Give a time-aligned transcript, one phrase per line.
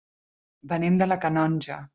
[0.73, 1.83] Venim de la Canonja.